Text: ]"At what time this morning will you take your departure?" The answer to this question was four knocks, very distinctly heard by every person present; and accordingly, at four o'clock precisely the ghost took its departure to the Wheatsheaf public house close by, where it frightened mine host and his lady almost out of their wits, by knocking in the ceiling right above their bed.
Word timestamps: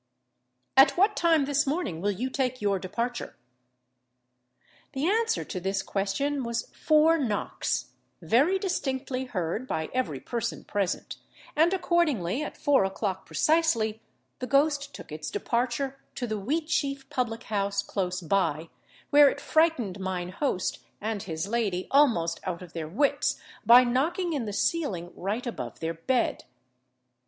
]"At 0.77 0.97
what 0.97 1.15
time 1.15 1.45
this 1.45 1.67
morning 1.67 2.01
will 2.01 2.09
you 2.09 2.31
take 2.31 2.59
your 2.59 2.79
departure?" 2.79 3.37
The 4.93 5.05
answer 5.05 5.43
to 5.45 5.59
this 5.59 5.83
question 5.83 6.43
was 6.43 6.71
four 6.71 7.19
knocks, 7.19 7.91
very 8.19 8.57
distinctly 8.57 9.25
heard 9.25 9.67
by 9.67 9.91
every 9.93 10.19
person 10.19 10.63
present; 10.63 11.17
and 11.55 11.71
accordingly, 11.71 12.41
at 12.41 12.57
four 12.57 12.83
o'clock 12.83 13.27
precisely 13.27 14.01
the 14.39 14.47
ghost 14.47 14.95
took 14.95 15.11
its 15.11 15.29
departure 15.29 15.99
to 16.15 16.25
the 16.25 16.39
Wheatsheaf 16.41 17.07
public 17.11 17.43
house 17.43 17.83
close 17.83 18.21
by, 18.21 18.69
where 19.11 19.29
it 19.29 19.39
frightened 19.39 19.99
mine 19.99 20.29
host 20.29 20.79
and 20.99 21.21
his 21.21 21.47
lady 21.47 21.87
almost 21.91 22.39
out 22.43 22.63
of 22.63 22.73
their 22.73 22.87
wits, 22.87 23.39
by 23.67 23.83
knocking 23.83 24.33
in 24.33 24.45
the 24.45 24.51
ceiling 24.51 25.11
right 25.15 25.45
above 25.45 25.79
their 25.79 25.93
bed. 25.93 26.45